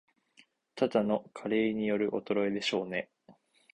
[0.73, 3.07] ただの加齢による衰えでしょうね